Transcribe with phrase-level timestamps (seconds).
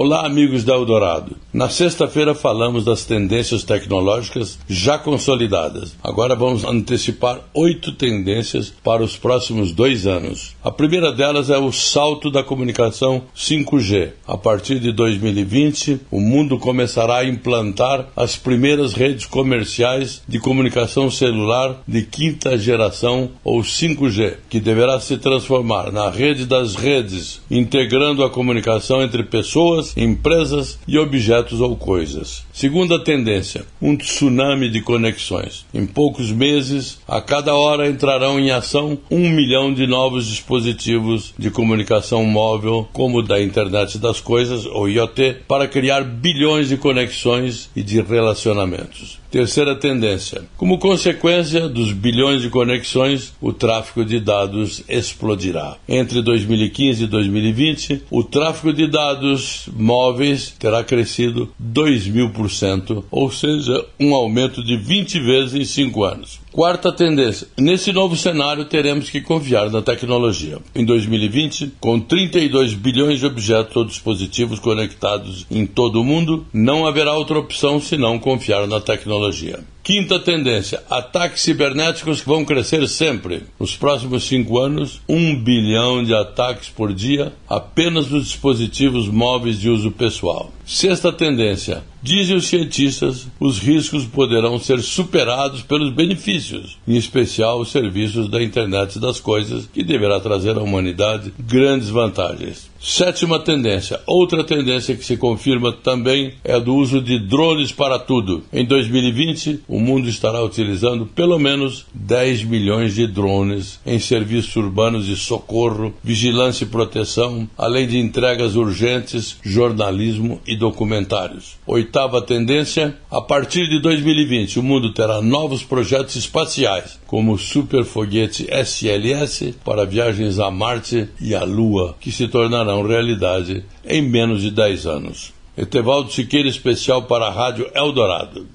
[0.00, 1.36] Olá, amigos da Eldorado.
[1.52, 5.96] Na sexta-feira falamos das tendências tecnológicas já consolidadas.
[6.04, 10.54] Agora vamos antecipar oito tendências para os próximos dois anos.
[10.62, 14.12] A primeira delas é o salto da comunicação 5G.
[14.24, 21.10] A partir de 2020, o mundo começará a implantar as primeiras redes comerciais de comunicação
[21.10, 28.22] celular de quinta geração ou 5G, que deverá se transformar na rede das redes, integrando
[28.22, 32.44] a comunicação entre pessoas, empresas e objetos objetos ou coisas.
[32.52, 35.64] Segunda tendência, um tsunami de conexões.
[35.72, 41.50] Em poucos meses, a cada hora entrarão em ação um milhão de novos dispositivos de
[41.50, 47.70] comunicação móvel, como o da Internet das Coisas, ou IoT, para criar bilhões de conexões
[47.74, 49.18] e de relacionamentos.
[49.30, 50.44] Terceira tendência.
[50.56, 55.76] Como consequência dos bilhões de conexões, o tráfego de dados explodirá.
[55.86, 63.04] Entre 2015 e 2020, o tráfego de dados móveis terá crescido 2 mil por cento,
[63.10, 66.40] ou seja, um aumento de 20 vezes em 5 anos.
[66.50, 67.46] Quarta tendência.
[67.58, 70.58] Nesse novo cenário, teremos que confiar na tecnologia.
[70.74, 76.86] Em 2020, com 32 bilhões de objetos ou dispositivos conectados em todo o mundo, não
[76.86, 79.60] haverá outra opção senão confiar na tecnologia.
[79.88, 83.44] Quinta tendência: ataques cibernéticos vão crescer sempre.
[83.58, 89.70] Nos próximos cinco anos, um bilhão de ataques por dia apenas nos dispositivos móveis de
[89.70, 90.52] uso pessoal.
[90.66, 97.70] Sexta tendência: dizem os cientistas, os riscos poderão ser superados pelos benefícios, em especial os
[97.70, 102.68] serviços da internet das coisas, que deverá trazer à humanidade grandes vantagens.
[102.80, 104.00] Sétima tendência.
[104.06, 108.44] Outra tendência que se confirma também é a do uso de drones para tudo.
[108.52, 115.06] Em 2020, o mundo estará utilizando pelo menos 10 milhões de drones em serviços urbanos
[115.06, 121.56] de socorro, vigilância e proteção, além de entregas urgentes, jornalismo e documentários.
[121.66, 121.88] Oitava
[122.26, 129.54] tendência: a partir de 2020, o mundo terá novos projetos espaciais, como o superfoguete SLS
[129.64, 134.86] para viagens a Marte e à Lua, que se tornarão realidade em menos de 10
[134.86, 135.32] anos.
[135.56, 138.46] Etevaldo Siqueira, especial para a Rádio Eldorado.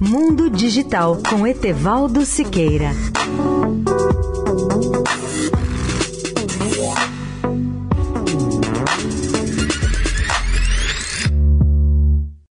[0.00, 2.92] Mundo Digital com Etevaldo Siqueira.